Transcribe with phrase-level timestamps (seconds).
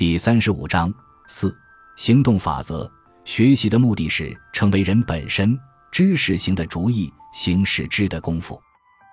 [0.00, 0.90] 第三十五章
[1.26, 1.54] 四
[1.94, 2.90] 行动法则。
[3.26, 5.54] 学习的目的是成为人本身，
[5.92, 8.58] 知识行的主意，行使之的功夫。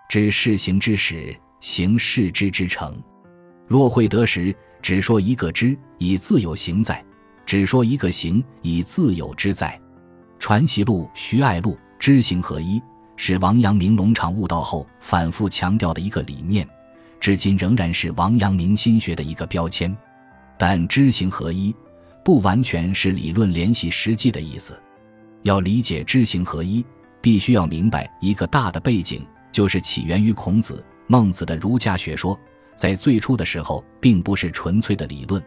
[0.07, 2.97] 知事行之始，行事之之成。
[3.67, 7.03] 若会得时，只说一个知，以自有行在；
[7.45, 9.77] 只说一个行，以自有之在。
[10.39, 12.81] 传习录、徐爱录，知行合一，
[13.17, 16.65] 是王阳明龙场悟道后反复强调的一个理念，
[17.19, 19.93] 至今仍然是王阳明心学的一个标签。
[20.57, 21.75] 但知行合一，
[22.23, 24.77] 不完全是理论联系实际的意思。
[25.43, 26.85] 要理解知行合一，
[27.21, 29.25] 必须要明白一个大的背景。
[29.49, 32.37] 就是起源于孔子、孟子的儒家学说，
[32.75, 35.41] 在最初的时候，并不是纯粹的理论，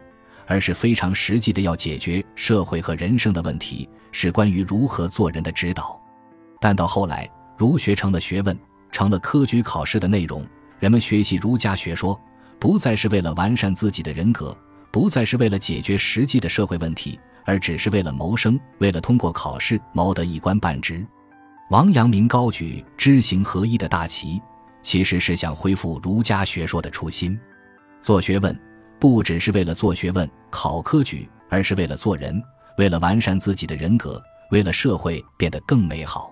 [0.47, 5.97] 而是非常实际的要解决社会和人生的问题，是关于如何做人的指导。
[6.59, 8.57] 但到后来，儒学成了学问，
[8.91, 10.45] 成了科举考试的内容，
[10.79, 12.19] 人们学习儒家学说，
[12.59, 14.57] 不再是为了完善自己的人格，
[14.91, 21.05] 不再是为了解决实际的社会问题，而只是为了谋生，为了通过考试谋得一官半职。
[21.69, 24.41] 王阳明高举知行合一的大旗，
[24.81, 27.39] 其实是想恢复儒家学说的初心。
[28.01, 28.59] 做学问
[28.99, 32.43] 不只是为了做学问、考科举，而是为了做人，
[32.77, 36.31] 为了完善自己的人格，为了社会变得更美好。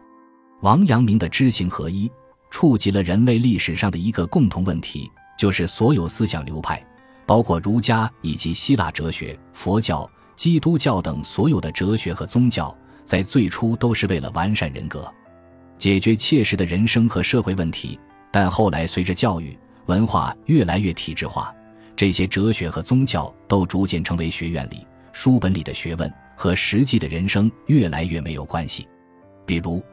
[0.61, 2.11] 王阳明的知行合一，
[2.49, 6.85] 触及了人类历史上的一个共同问题，就是所有思想流派，
[7.29, 15.07] 包括儒家以及希腊哲学、佛教、基督教等所有的哲学和宗教，在最初都是为了完善人格。
[15.77, 17.99] 解决切实的人生和社会问题，
[18.31, 19.55] 但后来随着教育
[19.85, 21.53] 文化越来越体制化，
[21.95, 24.83] 这些哲学和宗教都逐渐成为学院里
[25.13, 28.87] 书本里的学问，和实际的人生越来越没有关系。
[29.45, 29.83] 比如，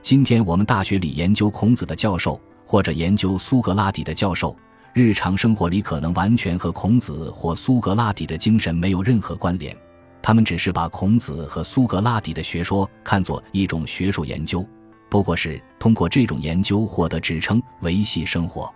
[0.00, 4.56] 今天我们大学里研究孔子的教授，或者研究苏格拉底的教授，
[4.98, 9.76] 日常生活里可能完全和孔子或苏格拉底的精神没有任何关联，
[10.22, 14.66] 他们只是把孔子和苏格拉底的学说看作一种学术研究。
[15.10, 18.72] 不过是通过这种研究获得职称维系生活，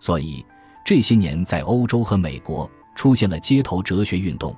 [0.00, 0.44] 所以
[0.84, 4.52] 这些年在欧洲和美国出现了街头哲学运动，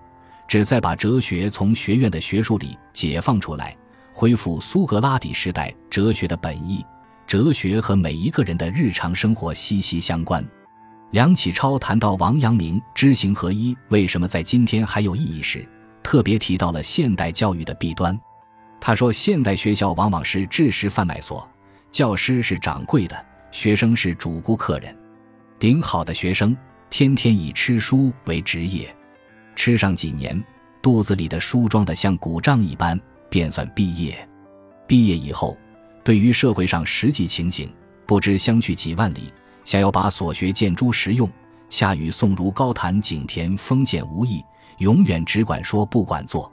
[0.49, 3.77] 旨在把哲学从学院的学术里解放出来，
[4.15, 6.83] 恢复苏格拉底时代哲学的本意。
[7.27, 10.43] 哲学和每一个人的日常生活息息相关。
[11.15, 15.65] 梁启超谈到王阳明知行合一为什么在今天还有意义时，
[16.03, 18.21] 特别提到了现代教育的弊端。
[18.81, 21.49] 他说：“现代学校往往是知识贩卖所，
[21.93, 24.93] 教师是掌柜的，学生是主顾客人。
[25.57, 26.57] 顶好的学生
[26.91, 28.93] 天天以吃书为职业，
[29.55, 30.45] 吃上几年，
[30.83, 33.01] 肚子里的书装的像鼓胀一般，
[33.31, 34.29] 便算毕业。
[34.89, 35.57] 毕业以后，
[36.03, 37.73] 对于社会上实际情形，
[38.05, 39.33] 不知相去几万里，
[39.65, 41.31] 想要把所学见诸实用，
[41.69, 44.45] 恰与宋儒高谈景田封建无异，
[44.79, 46.51] 永远只管说不管做。”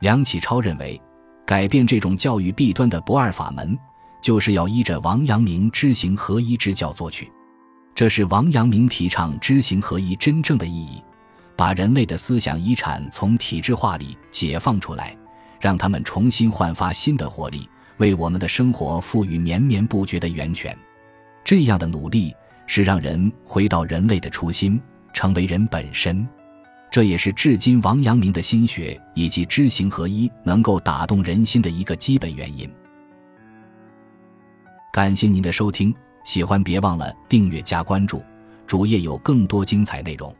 [0.00, 1.00] 梁启超认为。
[1.44, 3.76] 改变这种教育弊端的不二法门，
[4.22, 7.30] 就是要依着王阳明知行合一之教做去。
[7.96, 11.02] 这是王阳明提倡知行合一真正的意义，
[11.56, 15.16] 把人类的思想遗产从体制化里解放出来，
[15.60, 20.74] 让他们重新焕发新的活力，为我们的生活赋予绵绵不绝的源泉。
[21.44, 22.32] 这样的努力
[22.74, 24.80] 是让人回到人类的初心，
[25.12, 26.26] 成为人本身。
[26.90, 32.66] 这也是至今王阳明的心学以及知行合一能够打动人心的一个基本原因。
[34.90, 35.94] 感谢您的收听，
[36.24, 38.22] 喜欢别忘了订阅加关注，
[38.66, 40.34] 主页有更多精彩内容。